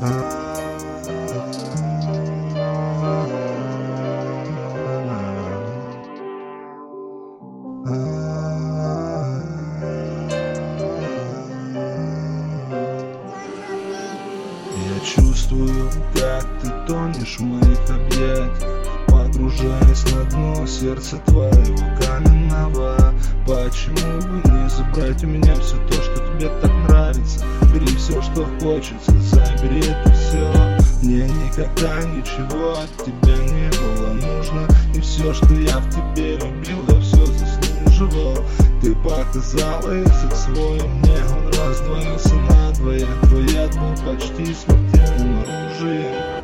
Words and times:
Я 0.00 0.06
чувствую, 15.04 15.90
как 16.14 16.46
ты 16.62 16.70
тонешь 16.86 17.38
моих 17.40 17.90
объятиях 17.90 18.80
Погружаясь 19.06 20.04
на 20.14 20.24
дно 20.30 20.66
сердца 20.66 21.18
твоего 21.26 21.76
каменного 22.00 22.89
Почему 23.50 24.20
бы 24.20 24.48
не 24.48 24.70
забрать 24.70 25.24
у 25.24 25.26
меня 25.26 25.52
все 25.56 25.74
то, 25.88 25.94
что 25.94 26.18
тебе 26.18 26.48
так 26.62 26.70
нравится? 26.88 27.44
Бери 27.74 27.86
все, 27.96 28.22
что 28.22 28.46
хочется, 28.62 29.10
забери 29.18 29.80
это 29.80 30.12
все 30.12 30.78
Мне 31.02 31.24
никогда 31.24 32.00
ничего 32.04 32.78
от 32.78 33.04
тебя 33.04 33.36
не 33.36 33.68
было 33.70 34.12
нужно. 34.12 34.68
И 34.94 35.00
все, 35.00 35.34
что 35.34 35.52
я 35.52 35.78
в 35.78 35.90
тебе 35.90 36.36
любил, 36.36 36.78
я 36.90 37.00
все 37.00 37.26
заслуживал. 37.26 38.38
Ты 38.80 38.94
показала 38.94 39.90
язык 39.94 40.32
свой 40.32 40.80
мне, 40.82 41.18
он 41.34 41.48
раздвоился 41.48 42.36
надвое 42.36 43.04
Твой 43.24 43.48
яд 43.48 43.74
был 43.74 44.12
почти 44.12 44.54
смертельным 44.54 45.40
оружием 45.40 46.40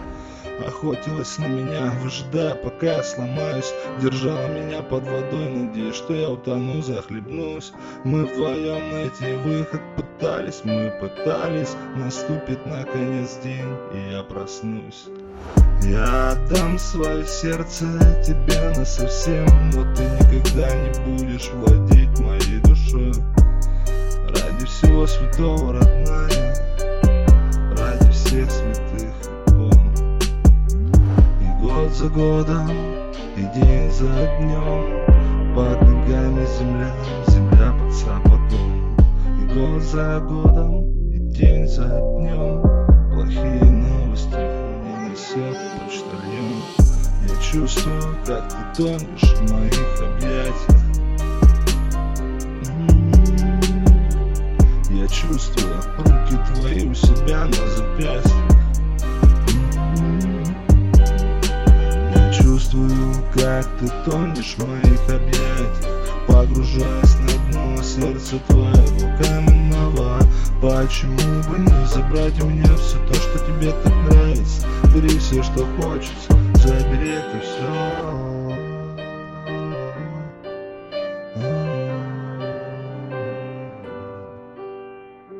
Охотилась 0.65 1.39
на 1.39 1.47
меня, 1.47 1.93
выжидая, 2.03 2.55
пока 2.55 2.87
я 2.87 3.03
сломаюсь. 3.03 3.75
Держала 4.01 4.49
меня 4.49 4.83
под 4.83 5.05
водой, 5.05 5.49
надеясь, 5.51 5.97
что 5.97 6.15
я 6.15 6.31
утону, 6.31 6.81
захлебнусь. 6.81 7.73
Мы 8.05 8.25
вдвоем 8.25 8.91
найти 8.91 9.35
выход 9.45 9.83
пытались, 9.97 10.63
мы 10.65 10.91
пытались. 11.01 11.77
Наступит 11.97 12.65
наконец 12.65 13.37
день, 13.43 13.69
и 13.93 14.13
я 14.13 14.23
проснусь. 14.23 15.07
Я 15.83 16.31
отдам 16.31 16.79
свое 16.79 17.27
сердце 17.27 17.85
тебе 18.27 18.73
на 18.77 18.85
совсем, 18.85 19.47
Но 19.75 19.95
ты 19.95 20.03
никогда 20.03 20.75
не 20.75 20.91
будешь 21.05 21.51
владеть 21.51 22.19
моей 22.19 22.61
душой. 22.61 23.13
Ради 24.27 24.65
всего 24.65 25.07
святого, 25.07 25.75
родная 25.75 26.57
Ради 27.77 28.11
всех 28.11 28.51
святых 28.51 29.36
за 32.07 32.13
годом 32.13 32.71
и 33.37 33.43
день 33.55 33.91
за 33.91 34.07
днем 34.39 34.85
Под 35.55 35.83
ногами 35.83 36.47
земля, 36.59 36.95
земля 37.29 37.73
под 37.73 37.93
сапогом. 37.93 38.97
И 39.41 39.55
год 39.55 39.83
за 39.83 40.21
годом 40.21 40.85
и 41.11 41.19
день 41.19 41.67
за 41.67 41.89
днем 41.89 42.63
Плохие 43.13 43.65
новости 43.65 44.37
мне 44.37 45.11
несет 45.11 45.57
почтальон. 45.81 46.63
Я 47.29 47.35
чувствую, 47.43 48.03
как 48.25 48.49
ты 48.49 48.57
тонешь 48.77 49.35
в 49.35 49.53
моих 49.53 49.89
объятиях. 50.01 50.81
М-м-м. 52.69 53.61
Я 54.91 55.09
чувствую 55.09 55.75
руки 55.99 56.37
твои 56.55 56.89
у 56.89 56.95
себя 56.95 57.45
на 57.47 57.67
запястье 57.77 58.56
Чувствую, 62.67 63.15
как 63.33 63.65
ты 63.79 63.89
тонешь 64.05 64.57
в 64.57 64.67
моих 64.67 65.01
объятиях. 65.09 66.27
Погружаясь 66.27 67.15
на 67.21 67.53
дно 67.53 67.81
сердца 67.81 68.41
твоего 68.49 69.17
каменного. 69.23 70.19
Почему 70.61 71.17
бы 71.49 71.59
не 71.61 71.87
забрать 71.87 72.43
у 72.43 72.47
меня 72.47 72.75
все 72.77 72.99
то, 73.07 73.15
что 73.15 73.39
тебе 73.39 73.71
так 73.85 73.95
нравится? 74.11 74.67
Бери 74.93 75.17
все, 75.19 75.45
что 75.45 75.65
хочется, 75.81 76.33
забери 76.55 77.11
это 77.11 77.41
все 77.41 78.46